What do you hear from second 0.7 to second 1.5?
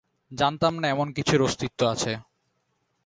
না এমন কিছুর